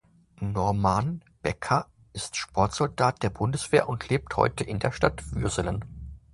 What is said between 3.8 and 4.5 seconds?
und lebt